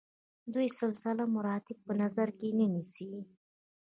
[0.53, 3.11] دوی سلسله مراتب په نظر کې نه نیسي.